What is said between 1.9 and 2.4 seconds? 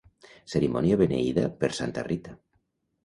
Rita.